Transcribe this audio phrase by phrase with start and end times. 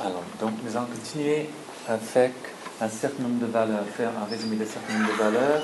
[0.00, 1.48] Alors, donc nous allons continuer
[1.86, 2.32] avec
[2.80, 5.62] un certain nombre de valeurs, faire un résumé d'un certain nombre de valeurs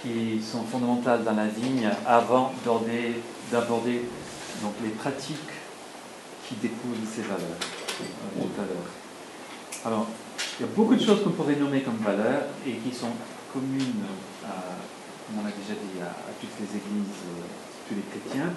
[0.00, 4.02] qui sont fondamentales dans la vigne avant d'aborder,
[4.82, 5.50] les pratiques
[6.46, 7.58] qui découlent de ces valeurs.
[9.84, 10.06] Alors,
[10.60, 13.10] il y a beaucoup de choses qu'on pourrait nommer comme valeurs et qui sont
[13.52, 14.04] communes,
[14.46, 14.54] à,
[15.36, 18.52] on a déjà dit, à, toutes les églises, euh, tous les chrétiens.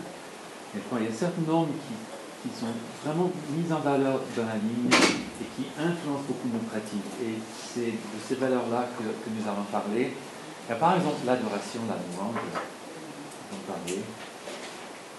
[0.75, 2.73] Mais il y a certaines normes qui qui sont
[3.03, 7.11] vraiment mises en valeur dans la ligne et qui influencent beaucoup nos pratiques.
[7.21, 7.37] Et
[7.73, 10.13] c'est de ces valeurs-là que, nous allons parler.
[10.67, 12.41] Il y a par exemple l'adoration, la louange,
[13.51, 13.73] dont.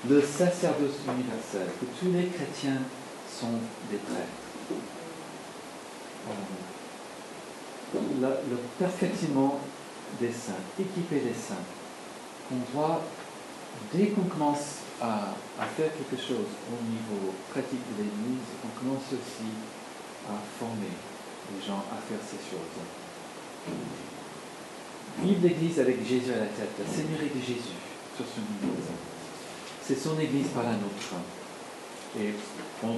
[0.08, 2.80] Le sacerdoce universel, que tous les chrétiens
[3.28, 3.54] sont
[3.90, 4.26] des prêtres.
[7.94, 9.60] Le, le perfectionnement
[10.18, 11.54] des saints, équiper des saints,
[12.48, 13.00] qu'on voit
[13.92, 15.34] dès qu'on commence à,
[15.76, 19.50] faire quelque chose au niveau pratique de l'Église, on commence aussi
[20.28, 20.92] à former
[21.50, 22.76] les gens à faire ces choses.
[25.22, 27.78] Vive l'Église avec Jésus à la tête, la Seigneurie de Jésus
[28.16, 28.88] sur son Église.
[29.82, 31.14] C'est son Église par la nôtre.
[32.18, 32.34] Et
[32.82, 32.96] on,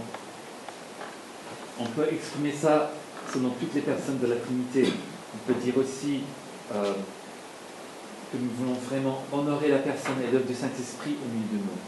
[1.80, 2.90] on, peut exprimer ça
[3.32, 4.92] selon toutes les personnes de la Trinité.
[5.34, 6.20] On peut dire aussi
[6.74, 6.94] euh,
[8.34, 11.78] que nous voulons vraiment honorer la personne et l'œuvre du Saint-Esprit au milieu de nous.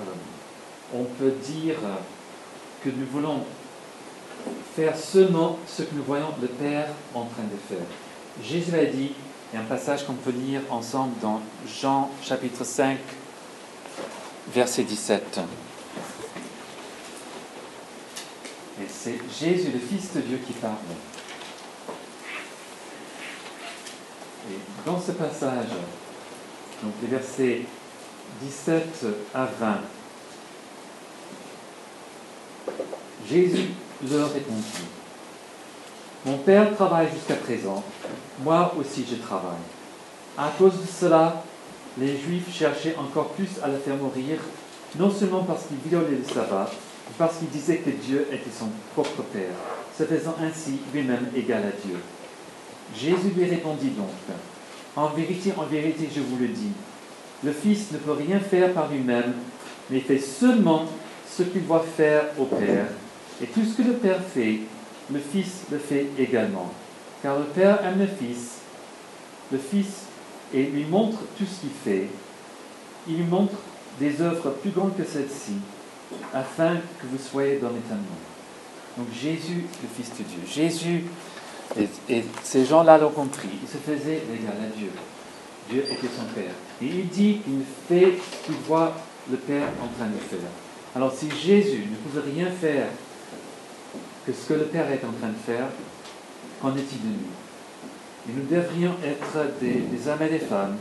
[0.00, 0.04] Euh,
[0.94, 1.76] on peut dire
[2.84, 3.44] que nous voulons
[4.76, 7.86] faire seulement ce que nous voyons le Père en train de faire.
[8.42, 9.12] Jésus a dit,
[9.52, 12.98] il y a un passage qu'on peut lire ensemble dans Jean chapitre 5,
[14.52, 15.40] verset 17.
[18.80, 20.74] Et c'est Jésus, le Fils de Dieu, qui parle.
[24.46, 25.66] Et dans ce passage,
[26.82, 27.62] donc les versets
[28.42, 29.80] 17 à 20,
[33.28, 33.68] Jésus
[34.08, 34.64] leur répondit,
[36.24, 37.82] Mon Père travaille jusqu'à présent,
[38.42, 39.58] moi aussi je travaille.
[40.36, 41.42] À cause de cela,
[41.98, 44.38] les Juifs cherchaient encore plus à le faire mourir,
[44.96, 46.70] non seulement parce qu'il violait le sabbat,
[47.08, 49.54] mais parce qu'il disait que Dieu était son propre Père,
[49.98, 51.98] se faisant ainsi lui-même égal à Dieu.
[52.96, 54.08] Jésus lui répondit donc,
[54.96, 56.72] En vérité, en vérité, je vous le dis,
[57.44, 59.34] le Fils ne peut rien faire par lui-même,
[59.90, 60.86] mais fait seulement
[61.28, 62.86] ce qu'il doit faire au Père.
[63.42, 64.60] Et tout ce que le Père fait,
[65.12, 66.72] le Fils le fait également.
[67.22, 68.58] Car le Père aime le Fils,
[69.52, 70.04] le Fils,
[70.52, 72.08] et lui montre tout ce qu'il fait.
[73.06, 73.54] Il lui montre
[74.00, 75.54] des œuvres plus grandes que celles-ci,
[76.34, 78.18] afin que vous soyez dans l'étonnement.
[78.96, 80.40] Donc Jésus, le Fils de Dieu.
[80.46, 81.04] Jésus,
[81.76, 84.90] et, ces gens-là l'ont compris, il se faisait égal à Dieu.
[85.68, 86.54] Dieu était son Père.
[86.80, 87.40] Et il dit
[87.88, 88.94] fait ce qu'il voit
[89.30, 90.48] le Père en train de faire.
[90.96, 92.86] Alors si Jésus ne pouvait rien faire
[94.24, 95.66] que ce que le Père est en train de faire,
[96.62, 98.28] qu'en est-il de nous?
[98.28, 100.76] Et nous devrions être des, des hommes et des femmes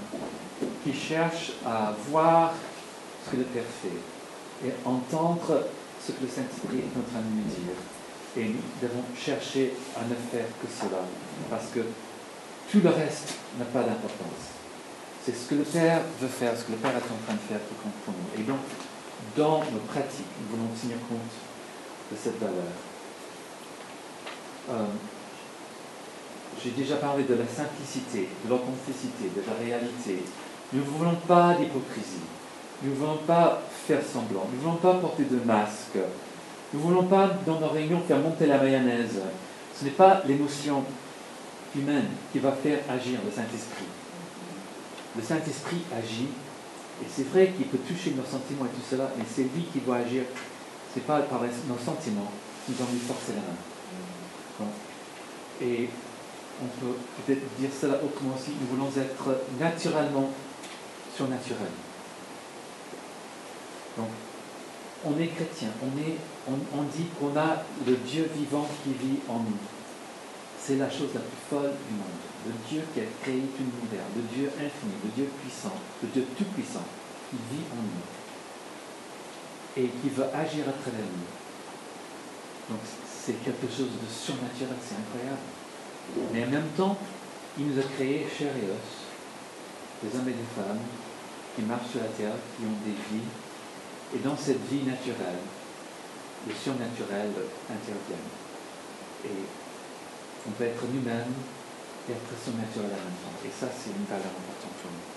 [0.83, 2.53] qui cherchent à voir
[3.25, 5.65] ce que le Père fait et entendre
[6.01, 7.75] ce que le Saint-Esprit est en train de nous dire.
[8.37, 11.01] Et nous devons chercher à ne faire que cela,
[11.49, 11.79] parce que
[12.71, 14.53] tout le reste n'a pas d'importance.
[15.25, 17.47] C'est ce que le Père veut faire, ce que le Père est en train de
[17.49, 17.59] faire
[18.05, 18.39] pour nous.
[18.39, 18.59] Et donc,
[19.35, 21.33] dans nos pratiques, nous voulons tenir compte
[22.11, 22.77] de cette valeur.
[24.69, 24.85] Euh,
[26.63, 30.23] j'ai déjà parlé de la simplicité, de l'authenticité, de la réalité.
[30.73, 32.27] Nous ne voulons pas d'hypocrisie.
[32.83, 34.45] Nous ne voulons pas faire semblant.
[34.51, 35.97] Nous ne voulons pas porter de masque.
[36.73, 39.21] Nous ne voulons pas, dans nos réunions, faire monter la mayonnaise.
[39.77, 40.83] Ce n'est pas l'émotion
[41.75, 43.85] humaine qui va faire agir le Saint-Esprit
[45.17, 46.29] le Saint-Esprit agit,
[47.01, 49.79] et c'est vrai qu'il peut toucher nos sentiments et tout cela, mais c'est lui qui
[49.79, 50.23] doit agir.
[50.93, 52.31] Ce n'est pas par nos sentiments
[52.65, 53.41] qui nous lui forcer la
[54.65, 54.71] main.
[55.61, 55.89] Et
[56.61, 56.95] on peut
[57.25, 60.29] peut-être dire cela autrement aussi, nous voulons être naturellement
[61.15, 61.67] surnaturels.
[63.97, 64.09] Donc,
[65.07, 69.63] on est chrétien, on, dit qu'on a le Dieu vivant qui vit en nous.
[70.59, 74.07] C'est la chose la plus folle du monde le Dieu qui a créé tout l'univers,
[74.15, 76.85] le Dieu infini, le Dieu puissant, le Dieu tout-puissant,
[77.29, 78.07] qui vit en nous
[79.75, 81.31] et qui veut agir à travers nous.
[82.69, 85.45] Donc c'est quelque chose de surnaturel, c'est incroyable.
[86.33, 86.97] Mais en même temps,
[87.59, 88.89] il nous a créés chair et os,
[90.01, 90.79] des hommes et des femmes
[91.55, 93.27] qui marchent sur la terre, qui ont des vies,
[94.15, 95.43] et dans cette vie naturelle,
[96.47, 97.31] le surnaturel
[97.67, 98.25] intervient.
[99.25, 99.43] Et
[100.47, 101.33] on peut être nous-mêmes
[102.07, 103.35] et être surnaturel à même temps.
[103.43, 105.07] Et ça, c'est une valeur importante pour nous.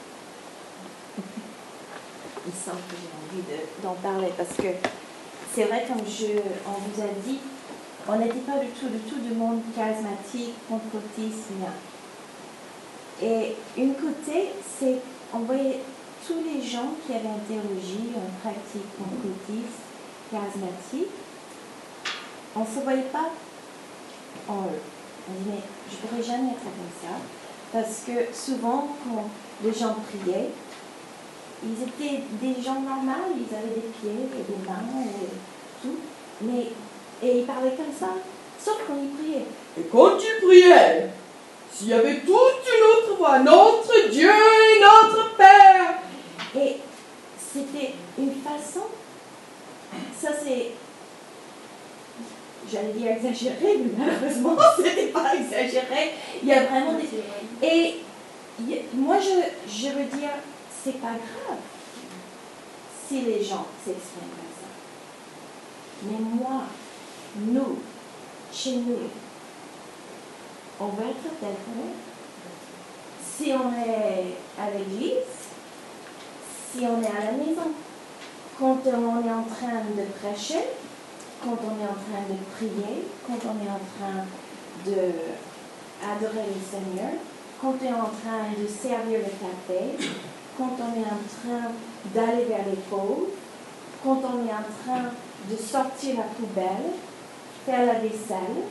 [2.47, 3.45] Il semble que j'ai envie
[3.83, 4.75] d'en parler parce que
[5.55, 7.39] c'est vrai, comme je, on vous a dit,
[8.09, 11.73] on n'était pas du tout, du tout du monde charismatique, pentecôtiste, rien.
[13.23, 14.97] Et une côté, c'est,
[15.35, 15.81] on voyait
[16.27, 19.81] tous les gens qui avaient théologie, une pratique pentecôtiste,
[20.31, 21.11] charismatique,
[22.55, 23.31] on ne se voyait pas
[24.49, 24.83] en eux.
[25.29, 27.17] On dit, mais je ne pourrais jamais être comme ça.
[27.73, 29.31] Parce que souvent, quand
[29.63, 30.51] les gens priaient,
[31.63, 35.97] ils étaient des gens normaux, ils avaient des pieds et des mains et tout.
[36.43, 36.73] Mais,
[37.23, 38.15] et ils parlaient comme ça,
[38.59, 39.47] sauf quand ils priaient.
[39.79, 41.11] Et quand tu priais,
[41.73, 45.70] s'il y avait toute une autre voix, notre Dieu et notre Père.
[46.57, 46.77] Et
[47.39, 48.87] c'était une façon,
[50.21, 50.73] ça c'est,
[52.71, 56.15] j'allais dire exagéré, mais malheureusement c'était pas exagéré.
[56.43, 57.67] Il y a vraiment des.
[57.67, 57.97] Et
[58.95, 60.31] moi je, je veux dire,
[60.85, 61.59] c'est pas grave
[63.07, 64.69] si les gens s'expriment comme ça.
[66.05, 66.63] Mais moi,
[67.37, 67.79] nous,
[68.53, 68.99] chez nous,
[70.79, 71.91] on va être tel qu'on.
[73.23, 75.40] Si on est à l'église,
[76.73, 77.73] si on est à la maison,
[78.59, 80.65] quand on est en train de prêcher,
[81.43, 84.25] quand on est en train de prier, quand on est en train
[84.87, 85.13] de
[86.03, 87.13] adorer le Seigneur,
[87.61, 90.11] quand on est en train de servir le café,
[90.57, 91.73] quand on est en train
[92.15, 93.29] d'aller vers pauvres,
[94.03, 95.11] quand on est en train
[95.51, 96.93] de sortir la poubelle,
[97.67, 98.65] faire la vaisselle,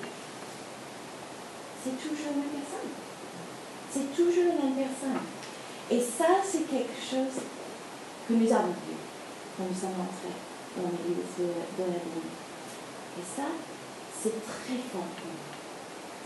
[1.83, 2.89] c'est toujours la même personne.
[3.91, 5.21] C'est toujours la même personne.
[5.91, 7.41] Et ça, c'est quelque chose
[8.29, 8.93] que nous avons vu
[9.57, 10.37] quand nous sommes entrés
[10.77, 12.29] dans l'église de, la Bible.
[13.17, 13.49] Et ça,
[14.21, 15.49] c'est très fort pour nous.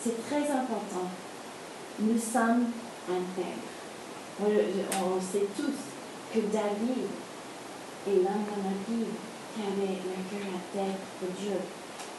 [0.04, 1.08] C'est très important.
[2.00, 2.68] Nous sommes
[3.08, 3.72] intègres.
[4.44, 5.80] On sait tous
[6.34, 7.08] que David
[8.06, 9.16] est l'homme dans la Bible
[9.56, 11.56] qui avait le cœur à terre pour Dieu.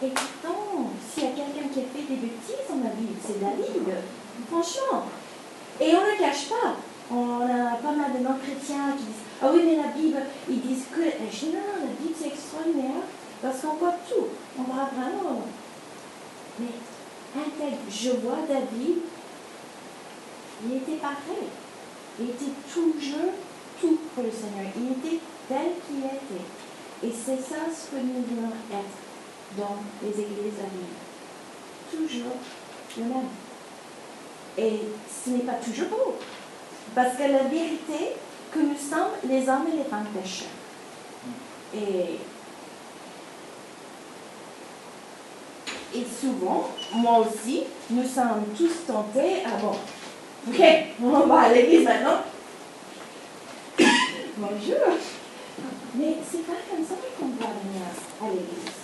[0.03, 3.39] Et pourtant, s'il y a quelqu'un qui a fait des bêtises dans la Bible, c'est
[3.39, 3.85] David.
[4.49, 5.05] Franchement.
[5.79, 6.77] Et on ne le cache pas.
[7.11, 10.17] On a pas mal de non-chrétiens qui disent Ah oui, mais la Bible,
[10.49, 11.01] ils disent que.
[11.01, 13.05] Non, la Bible c'est extraordinaire
[13.43, 14.29] parce qu'on voit tout.
[14.59, 15.43] On voit vraiment.
[16.59, 16.67] Mais
[17.91, 18.99] je vois David,
[20.65, 21.49] il était pareil.
[22.19, 23.35] Il était toujours
[23.81, 24.73] tout pour le Seigneur.
[24.77, 26.47] Il était tel qu'il était.
[27.03, 31.95] Et c'est ça ce que nous voulons être dans les églises à.
[31.95, 32.37] Toujours
[32.97, 33.29] le même.
[34.57, 34.81] Et
[35.13, 36.15] ce n'est pas toujours beau.
[36.95, 38.15] Parce que la vérité,
[38.55, 40.47] que nous sommes les hommes et les femmes pécheurs.
[41.75, 42.19] Et,
[45.99, 49.43] et souvent, moi aussi, nous sommes tous tentés.
[49.45, 49.75] Ah bon,
[50.49, 50.63] ok,
[51.03, 52.21] on va à l'église maintenant.
[54.37, 54.99] Bonjour.
[55.97, 57.83] Mais c'est pas comme ça qu'on va venir
[58.23, 58.75] à l'église.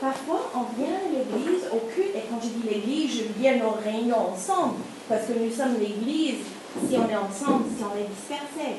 [0.00, 3.62] Parfois, on vient à l'église, au culte, et quand je dis l'église, je veux dire
[3.62, 4.76] nos réunions ensemble,
[5.08, 6.44] parce que nous sommes l'église
[6.88, 8.76] si on est ensemble, si on est dispersés.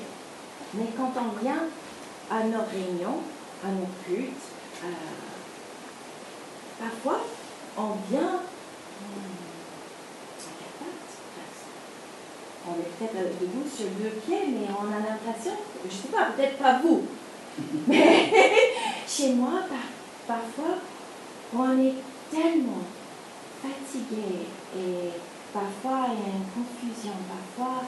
[0.74, 1.63] Mais quand on vient
[2.30, 3.19] à nos réunions,
[3.65, 4.47] à nos cultes,
[4.83, 4.88] à-
[6.83, 7.21] parfois,
[7.77, 8.41] on vient
[9.01, 9.36] hmm.
[12.68, 16.25] On est peut-être debout sur deux pieds, mais on a l'impression, je ne sais pas,
[16.36, 17.03] peut-être pas vous,
[17.88, 18.31] mais
[19.07, 20.75] chez moi, par- parfois,
[21.58, 21.96] on est
[22.29, 22.84] tellement
[23.63, 24.46] fatigué
[24.77, 25.10] et
[25.53, 27.84] parfois il y a une confusion, parfois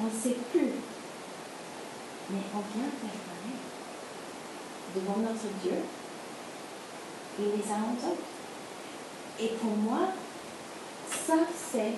[0.00, 0.72] on ne sait plus.
[2.30, 3.58] Mais on vient témoigner
[4.94, 5.78] devant notre Dieu
[7.38, 8.16] et les autres.
[9.40, 10.08] Et pour moi,
[11.10, 11.34] ça
[11.72, 11.94] c'est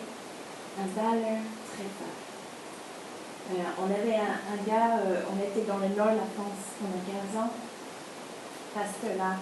[0.78, 1.38] une valeur
[1.72, 2.24] très forte.
[3.50, 6.72] Euh, on avait un, un gars, euh, on était dans le nord de la France
[6.80, 7.02] pendant
[7.34, 7.50] 15 ans,
[8.74, 9.36] pasteur là.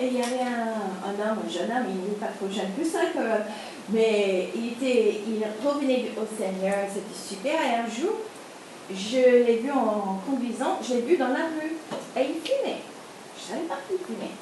[0.00, 2.70] Et il y avait un, un homme, un jeune homme, il n'est pas trop jeune,
[2.70, 3.18] plus ça que.
[3.90, 7.54] Mais il, était, il revenait au Seigneur, c'était super.
[7.54, 8.14] Et un jour,
[8.92, 11.76] je l'ai vu en conduisant, je l'ai vu dans la rue.
[12.16, 12.82] Et il fumait.
[13.36, 14.36] Je ne savais pas qu'il fumait.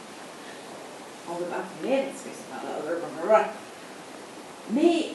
[1.28, 3.44] On ne veut pas fumer parce que c'est pas.
[4.70, 5.10] Mais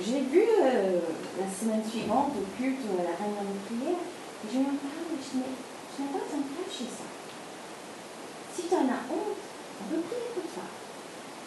[0.00, 1.00] j'ai vu euh,
[1.38, 5.38] la semaine suivante au culte, à la réunion de prière, et je me parle, je
[5.96, 7.08] pas besoin de cacher ça.
[8.54, 9.42] Si tu en as honte,
[9.80, 10.68] on peut prier pour toi.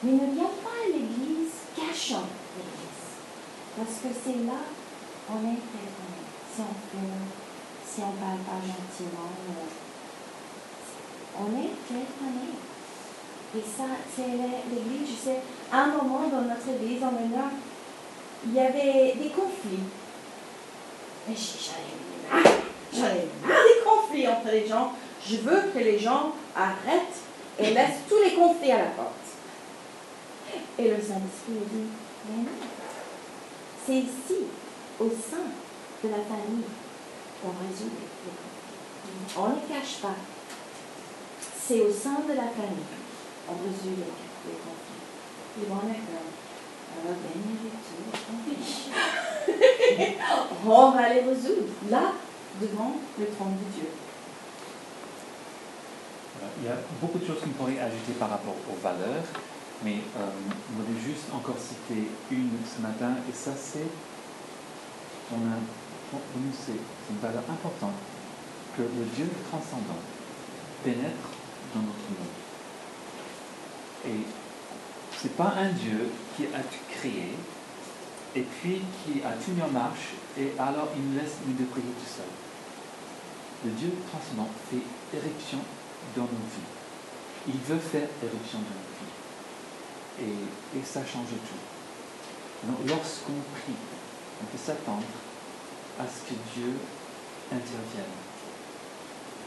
[0.04, 3.06] Mais ne viens pas à l'église cachant l'église.
[3.76, 4.62] Parce que c'est là,
[5.30, 6.14] on est tel qu'on.
[6.56, 7.26] Si on fume,
[7.86, 9.28] si on ne parle pas gentiment,
[11.38, 13.60] on est tel qu'on est.
[13.60, 13.84] Et ça,
[14.16, 15.40] c'est l'église, je sais,
[15.72, 17.52] à un moment dans notre église, le Nord,
[18.46, 19.86] il y avait des conflits.
[21.30, 22.54] Et j'en ai marre.
[22.94, 23.65] J'en ai marre
[24.52, 24.94] les gens.
[25.28, 27.22] Je veux que les gens arrêtent
[27.60, 29.12] et laissent tous les conflits à la porte.
[30.78, 31.88] Et le Saint-Esprit dit,
[32.30, 32.50] mais non.
[33.86, 34.46] C'est ici,
[35.00, 35.46] au sein
[36.04, 36.66] de la famille,
[37.42, 39.38] qu'on résout les conflits.
[39.38, 40.16] On ne les cache pas.
[41.68, 42.86] C'est au sein de la famille
[43.48, 44.12] qu'on résout les,
[44.58, 45.04] conflits.
[45.60, 46.46] Ils vont les conflits.
[50.68, 52.14] On va les résoudre là,
[52.62, 53.90] devant le trône de Dieu.
[56.60, 59.26] Il y a beaucoup de choses qu'on pourrait ajouter par rapport aux valeurs,
[59.84, 60.30] mais euh,
[60.72, 63.88] voulais juste encore citer une ce matin, et ça c'est,
[65.32, 65.58] on a,
[66.12, 66.22] pour
[66.54, 66.80] c'est
[67.12, 67.96] une valeur importante,
[68.78, 70.00] que le Dieu transcendant
[70.84, 71.30] pénètre
[71.74, 72.36] dans notre monde.
[74.08, 74.22] Et
[75.18, 77.32] c'est pas un Dieu qui a tout créé,
[78.36, 81.94] et puis qui a tout mis en marche, et alors il nous laisse nous débrouiller
[82.00, 82.32] tout seul.
[83.66, 84.84] Le Dieu transcendant fait
[85.18, 85.60] éruption
[86.16, 86.72] dans nos vies.
[87.48, 90.36] Il veut faire éruption dans nos vies.
[90.76, 92.68] Et, ça change tout.
[92.88, 93.80] Lorsqu'on prie,
[94.42, 95.04] on peut s'attendre
[96.00, 96.74] à ce que Dieu
[97.52, 98.16] intervienne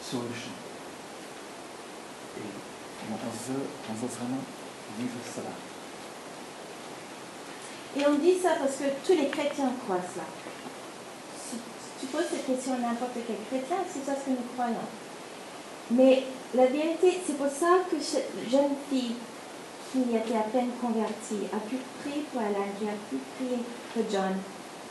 [0.02, 0.56] sur le champ.
[2.38, 2.42] Et
[3.10, 3.16] on,
[3.52, 4.42] veut, vraiment
[4.98, 5.52] vivre cela.
[7.96, 10.24] Et on dit ça parce que tous les chrétiens croient cela.
[12.00, 14.86] Tu poses cette question à n'importe quel chrétien, c'est ça ce que nous croyons.
[15.90, 16.24] Mais
[16.54, 19.14] la vérité, c'est pour ça que cette jeune fille
[19.92, 23.58] qui était à peine convertie a pu prier pour Alain, qui a pu prier
[23.92, 24.36] pour John?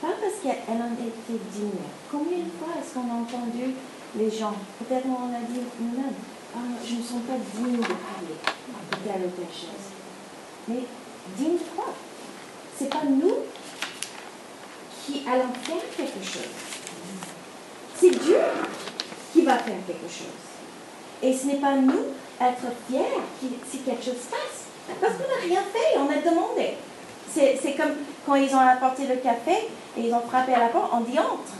[0.02, 1.86] Pas parce qu'elle en était digne.
[2.12, 3.74] Combien de fois est-ce qu'on a entendu
[4.16, 4.54] les gens?
[4.80, 6.14] Peut-être on a dit nous-mêmes,
[6.56, 8.38] Ah, je ne me sens pas digne de prier
[8.92, 9.86] de telle ou telle chose.
[10.68, 10.84] Mais
[11.36, 11.94] digne de quoi?
[12.78, 13.38] C'est pas nous
[15.06, 16.54] qui allons faire quelque chose.
[18.00, 18.38] C'est Dieu
[19.34, 20.57] qui va faire quelque chose.
[21.22, 22.06] Et ce n'est pas nous
[22.40, 24.68] être fiers si quelque chose se passe.
[25.02, 26.76] Parce qu'on n'a rien fait, on a demandé.
[27.30, 27.94] C'est comme
[28.26, 31.20] quand ils ont apporté le café et ils ont frappé à la porte, on dit
[31.20, 31.54] entre.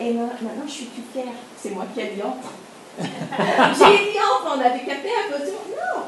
[0.00, 1.32] Et moi, maintenant, je suis plus fière.
[1.60, 2.52] C'est moi qui ai dit entre.
[2.98, 5.50] j'ai dit entre, on a du café à côté.
[5.50, 6.02] Non,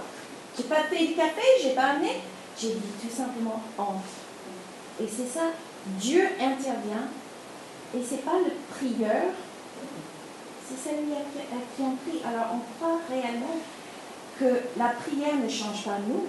[0.56, 2.20] j'ai pas fait du café, j'ai pas amené.
[2.58, 4.00] J'ai dit tout simplement entre.
[5.00, 5.46] Et c'est ça,
[5.86, 7.08] Dieu intervient.
[7.94, 9.32] Et c'est pas le prieur,
[10.68, 12.20] c'est celui à qui, à qui on prie.
[12.26, 13.56] Alors on croit réellement
[14.38, 16.26] que la prière ne change pas nous.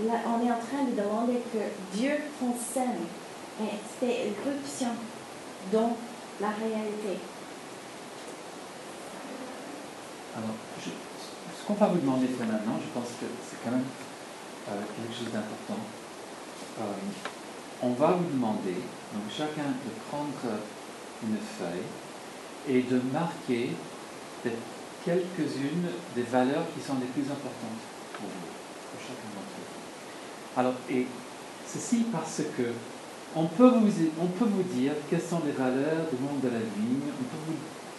[0.00, 1.58] On est en train de demander que
[1.96, 3.04] Dieu transcende
[3.60, 4.88] et fait éruption
[5.72, 5.96] dans
[6.40, 7.20] la réalité.
[10.34, 13.84] Alors, ce qu'on va vous demander maintenant, je pense que c'est quand même
[14.70, 15.82] euh, quelque chose d'important.
[16.80, 16.82] Euh,
[17.82, 18.76] on va vous demander,
[19.12, 20.60] donc chacun, de prendre
[21.24, 21.84] une feuille
[22.68, 23.70] et de marquer
[25.04, 27.80] quelques-unes des valeurs qui sont les plus importantes
[28.14, 28.52] pour vous,
[28.92, 30.60] pour chacun d'entre vous.
[30.60, 31.06] Alors, et
[31.66, 32.72] ceci parce que
[33.36, 36.58] on peut, vous, on peut vous dire quelles sont les valeurs du monde de la
[36.58, 37.54] vigne, on peut vous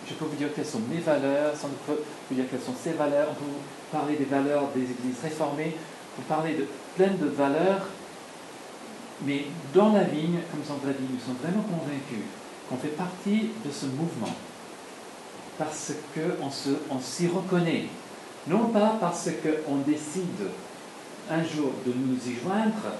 [0.07, 2.91] je peux vous dire quelles sont mes valeurs, on peut vous dire quelles sont ses
[2.91, 6.65] valeurs, on peut vous parler des valeurs des églises réformées, on peut parler de
[6.97, 7.87] plein de valeurs,
[9.25, 12.25] mais dans la vigne, comme Sandra dit, nous sommes vraiment convaincus
[12.67, 14.35] qu'on fait partie de ce mouvement
[15.57, 16.47] parce qu'on
[16.95, 17.85] on s'y reconnaît,
[18.47, 20.49] non pas parce qu'on décide
[21.29, 22.95] un jour de nous y joindre,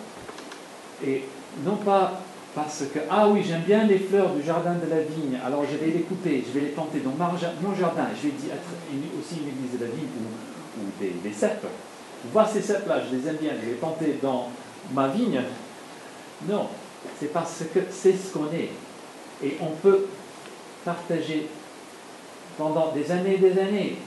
[1.06, 1.24] et
[1.66, 2.22] non pas
[2.54, 5.78] parce que, ah oui, j'aime bien les fleurs du jardin de la vigne, alors je
[5.78, 9.48] vais les couper, je vais les planter dans mon jardin, je vais être aussi une
[9.48, 11.66] église de la vigne ou, ou des, des cèpes.
[12.32, 14.50] Voir ces cèpes-là, je les aime bien, je vais les planter dans
[14.94, 15.42] ma vigne.
[16.48, 16.68] Non,
[17.20, 18.70] c'est parce que c'est ce qu'on est.
[19.44, 20.06] Et on peut
[20.86, 21.48] partager
[22.58, 23.98] pendant des années et des années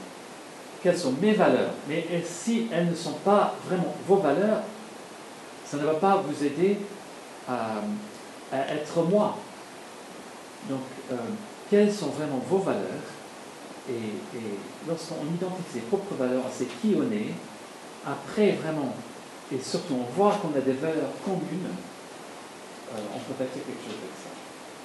[0.85, 1.71] quelles sont mes valeurs.
[1.89, 4.61] Mais si elles ne sont pas vraiment vos valeurs,
[5.65, 6.77] ça ne va pas vous aider
[7.49, 7.81] à,
[8.53, 9.35] être moi.
[10.69, 11.15] Donc, euh,
[11.71, 13.09] quelles sont vraiment vos valeurs
[13.89, 14.13] Et,
[14.87, 17.33] lorsqu'on identifie ses propres valeurs, on sait qui on est,
[18.05, 18.93] après vraiment,
[19.51, 21.73] et surtout on voit qu'on a des valeurs communes,
[22.93, 24.29] euh, on peut bâtir quelque chose avec ça.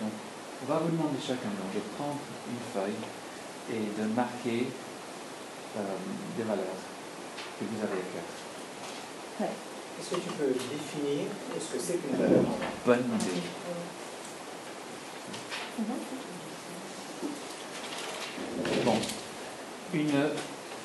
[0.00, 0.12] Donc,
[0.64, 2.16] on va vous demander chacun donc, de prendre
[2.48, 2.96] une feuille
[3.68, 4.66] et de marquer
[5.76, 5.80] euh,
[6.36, 6.80] des valeurs
[7.58, 9.48] que vous avez à cœur.
[10.00, 11.26] Est-ce que tu peux définir
[11.60, 12.44] ce que c'est qu'une valeur?
[12.86, 13.42] Bonne idée.
[18.84, 18.98] Bon,
[19.94, 20.30] une,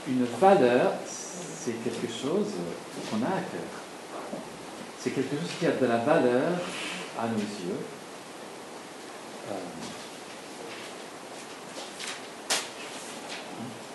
[0.08, 2.48] une valeur, c'est quelque chose
[3.10, 3.72] qu'on a à cœur.
[5.00, 6.54] C'est quelque chose qui a de la valeur
[7.20, 7.80] à nos yeux.
[9.52, 9.54] Euh,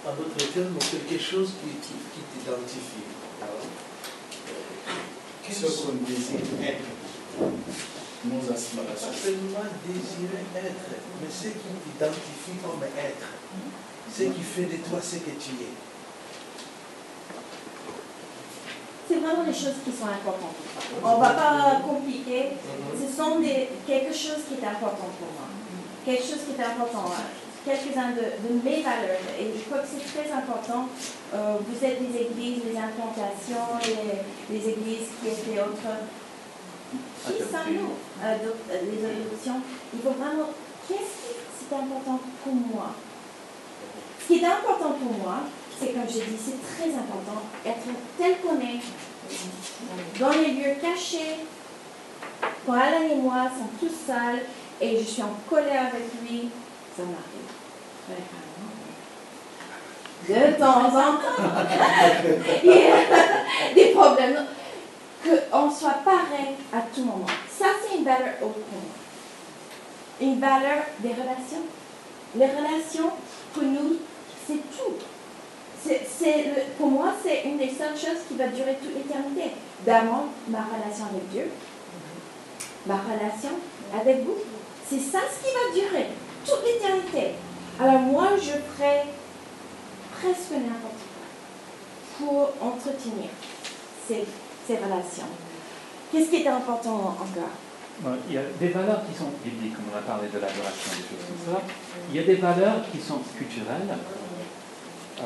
[0.07, 3.05] en d'autres termes, quelque chose qui, qui, qui t'identifie.
[3.39, 3.61] Voilà.
[5.51, 6.87] Ce qu'on désire être,
[8.25, 9.13] nos Pas aspirations.
[9.13, 10.89] seulement désirer être,
[11.21, 13.27] mais ce qui t'identifie comme être.
[14.17, 15.75] Ce qui fait de toi ce que tu es.
[19.09, 20.55] C'est vraiment des choses qui sont importantes.
[21.03, 22.51] On ne va pas compliquer.
[22.95, 25.49] Ce sont des, quelque chose qui est important pour moi.
[26.05, 27.07] Quelque chose qui est important.
[27.11, 27.27] hein.
[27.65, 29.21] Quelques-uns de, de mes valeurs.
[29.39, 30.89] Et je crois que c'est très important.
[31.35, 35.93] Euh, vous êtes les églises, les implantations, les, les églises qui étaient autres.
[37.27, 37.93] Qui sommes-nous
[38.25, 39.61] Adop- euh, Les adoptions.
[39.93, 40.51] Il faut vraiment.
[40.89, 41.37] Qu'est-ce qui
[41.71, 42.95] c'est important pour moi?
[44.21, 45.41] Ce qui est important pour moi,
[45.79, 47.43] c'est comme je dis, c'est très important.
[47.65, 47.87] Être
[48.19, 48.81] tel qu'on est,
[50.19, 51.37] dans les lieux cachés,
[52.67, 54.41] quand Alain et moi sommes tous sales
[54.81, 56.49] et je suis en colère avec lui,
[56.97, 57.51] ça m'arrive.
[58.07, 58.51] Fréquemment.
[60.29, 61.43] De temps en temps.
[62.65, 64.47] Il y a des problèmes.
[65.23, 67.27] Qu'on soit pareil à tout moment.
[67.51, 68.97] Ça, c'est une valeur haute pour moi.
[70.21, 71.65] Une valeur des relations.
[72.37, 73.11] Les relations,
[73.53, 73.99] pour nous,
[74.47, 74.95] c'est tout.
[76.79, 79.57] Pour moi, c'est une des seules choses qui va durer toute l'éternité.
[79.85, 81.51] D'abord, ma relation avec Dieu,
[82.87, 83.51] ma relation
[83.99, 84.37] avec vous.
[84.89, 86.09] C'est ça ce qui va durer
[86.45, 87.35] toute l'éternité.
[87.79, 89.07] Alors moi, je ferai
[90.13, 91.27] presque n'importe quoi
[92.19, 93.31] pour entretenir
[94.07, 94.25] ces,
[94.67, 95.31] ces relations.
[96.13, 97.55] Qu'est-ce qui est important encore?
[98.29, 101.03] Il y a des valeurs qui sont bibliques, comme on a parlé de l'adoration, des
[101.03, 101.61] choses comme ça.
[102.11, 103.95] Il y a des valeurs qui sont culturelles,
[105.21, 105.25] euh,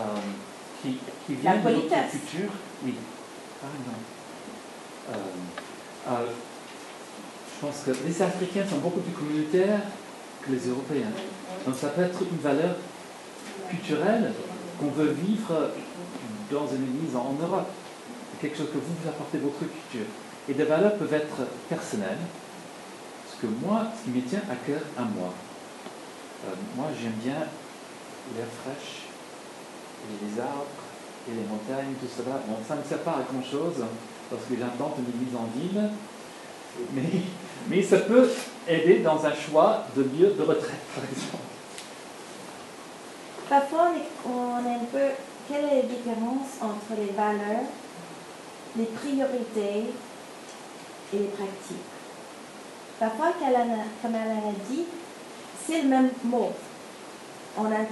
[0.82, 0.98] qui,
[1.34, 2.50] viennent de notre culture.
[2.84, 2.94] Oui,
[3.60, 4.04] par exemple.
[5.10, 6.26] Euh, euh,
[7.54, 9.80] je pense que les Africains sont beaucoup plus communautaires
[10.44, 11.12] que les Européens.
[11.66, 12.76] Donc ça peut être une valeur
[13.68, 14.32] culturelle
[14.78, 15.70] qu'on veut vivre
[16.50, 17.70] dans une église en Europe.
[18.40, 20.06] Quelque chose que vous, vous apportez votre culture.
[20.48, 22.20] Et des valeurs peuvent être personnelles,
[23.30, 25.32] ce que moi, ce qui me tient à cœur à moi.
[26.44, 27.48] Euh, moi, j'aime bien
[28.36, 29.08] l'air fraîche,
[30.20, 30.84] les arbres,
[31.28, 32.40] et les montagnes, tout cela.
[32.46, 33.84] Bon, ça ne sert pas à grand-chose,
[34.30, 35.90] parce que j'implante une église en ville,
[36.92, 37.22] mais,
[37.68, 38.28] mais ça peut
[38.68, 41.44] aider dans un choix de lieu de retraite, par exemple.
[43.48, 43.92] Parfois,
[44.26, 45.14] on est, un peu.
[45.48, 47.66] Quelle est la différence entre les valeurs,
[48.76, 49.90] les priorités
[51.12, 51.76] et les pratiques?
[52.98, 54.84] Parfois, comme elle a dit,
[55.66, 56.50] c'est le même mot.
[57.58, 57.84] On a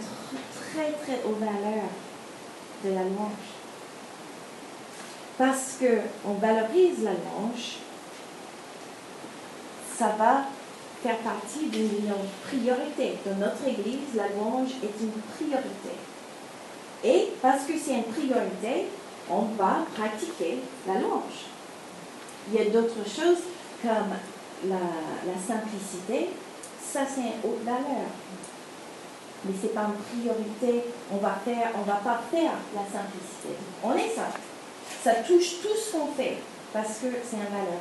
[0.72, 1.84] très très haute valeur
[2.84, 3.52] de la louange.
[5.36, 7.78] Parce qu'on valorise la louange,
[9.98, 10.44] ça va
[11.02, 12.12] faire partie d'une
[12.46, 13.18] priorités.
[13.26, 15.94] Dans notre Église, la louange est une priorité.
[17.04, 18.86] Et parce que c'est une priorité,
[19.28, 21.50] on va pratiquer la louange.
[22.48, 23.42] Il y a d'autres choses
[23.82, 24.14] comme
[24.68, 26.30] la, simplicité,
[26.80, 28.06] ça c'est une haute valeur.
[29.44, 33.58] Mais ce n'est pas une priorité, on va faire, on va pas faire la simplicité.
[33.82, 34.38] On est simple.
[35.02, 36.36] Ça touche tout ce qu'on fait
[36.72, 37.80] parce que c'est une valeur.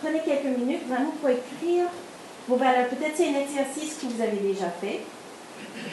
[0.00, 1.86] Prenez quelques minutes vraiment pour écrire
[2.46, 2.88] vos valeurs.
[2.88, 5.00] Peut-être c'est un exercice que vous avez déjà fait.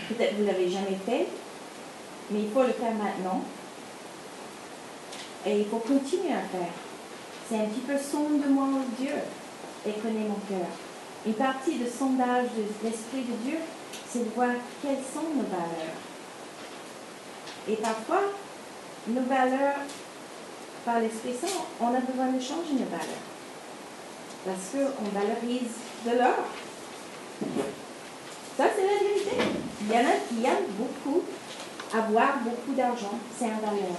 [0.10, 1.28] Peut-être que vous ne l'avez jamais fait.
[2.32, 3.42] Mais il faut le faire maintenant.
[5.46, 6.74] Et il faut continuer à faire.
[7.48, 9.14] C'est un petit peu sonde-moi, Dieu,
[9.86, 10.68] et connais mon cœur.
[11.26, 13.58] Une partie de sondage de l'Esprit de Dieu,
[14.10, 14.50] c'est de voir
[14.82, 15.96] quelles sont nos valeurs.
[17.68, 18.22] Et parfois,
[19.08, 19.82] nos valeurs
[20.86, 23.26] par l'Esprit Saint, on a besoin de changer nos valeurs.
[24.46, 25.74] Parce qu'on valorise
[26.06, 26.46] de l'or.
[28.56, 29.36] Ça, c'est la vérité.
[29.82, 31.24] Il y en a qui aiment beaucoup
[31.92, 33.18] avoir beaucoup d'argent.
[33.38, 33.98] C'est un valeur.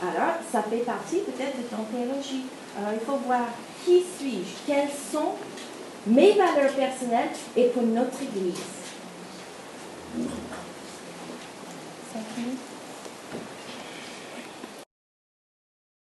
[0.00, 2.46] Alors, ça fait partie peut-être de ton théologie.
[2.78, 3.46] Alors, il faut voir
[3.84, 5.34] qui suis-je, quelles sont
[6.06, 8.54] mes valeurs personnelles et pour notre Église.
[12.12, 12.58] Cinq minutes.